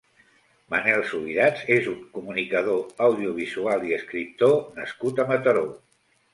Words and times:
Manel 0.73 1.03
Subirats 1.09 1.67
és 1.75 1.89
un 1.91 1.99
comunicador 2.15 2.83
audiovisual 3.09 3.87
i 3.93 3.97
escriptor 4.01 4.59
nascut 4.81 5.25
a 5.27 5.31
Mataró. 5.35 5.67